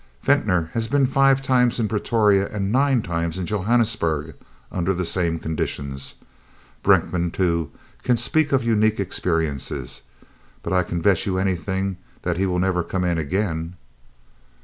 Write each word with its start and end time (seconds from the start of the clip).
Venter 0.23 0.71
has 0.73 0.87
been 0.87 1.05
five 1.05 1.43
times 1.43 1.79
in 1.79 1.87
Pretoria 1.87 2.49
and 2.49 2.71
nine 2.71 3.03
times 3.03 3.37
in 3.37 3.45
Johannesburg 3.45 4.33
under 4.71 4.95
the 4.95 5.05
same 5.05 5.37
conditions. 5.37 6.15
Brenckmann, 6.81 7.29
too, 7.29 7.69
can 8.01 8.17
speak 8.17 8.51
of 8.51 8.63
unique 8.63 8.99
experiences 8.99 10.01
but 10.63 10.73
I 10.73 10.81
can 10.81 11.01
bet 11.01 11.27
you 11.27 11.37
anything 11.37 11.97
that 12.23 12.37
he 12.37 12.47
will 12.47 12.57
never 12.57 12.81
come 12.83 13.03
in 13.03 13.19
again." 13.19 13.75